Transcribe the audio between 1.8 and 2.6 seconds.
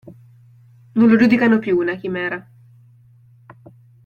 chimera.